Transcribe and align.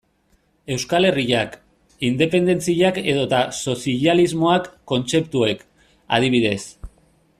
Euskal 0.75 1.07
Herriak, 1.09 1.57
independentziak 2.07 2.97
edota 3.13 3.43
sozialismoak 3.59 4.67
kontzeptuek, 4.93 5.63
adibidez. 6.19 6.61